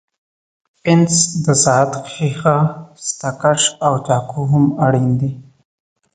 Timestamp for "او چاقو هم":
3.85-4.65